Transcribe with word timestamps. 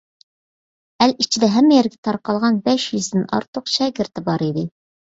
ئەل 1.03 1.13
ئىچىدە 1.25 1.51
ھەممە 1.57 1.77
يەرگە 1.79 2.01
تارقالغان 2.09 2.59
بەش 2.71 2.89
يۈزدىن 2.97 3.31
ئارتۇق 3.31 3.73
شاگىرتى 3.79 4.31
بار 4.33 4.49
ئىدى. 4.51 4.71